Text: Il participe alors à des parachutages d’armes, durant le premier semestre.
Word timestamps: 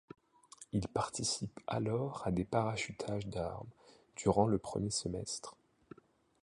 Il 0.73 0.87
participe 0.87 1.59
alors 1.67 2.23
à 2.25 2.31
des 2.31 2.43
parachutages 2.43 3.27
d’armes, 3.27 3.69
durant 4.15 4.47
le 4.47 4.57
premier 4.57 4.89
semestre. 4.89 5.55